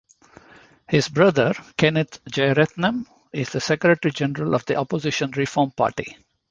His 0.89 1.09
brother, 1.09 1.53
Kenneth 1.77 2.25
Jeyaretnam, 2.25 3.05
is 3.31 3.49
the 3.51 3.61
secretary-general 3.61 4.55
of 4.55 4.65
the 4.65 4.77
opposition 4.77 5.29
Reform 5.29 5.69
Party. 5.77 6.17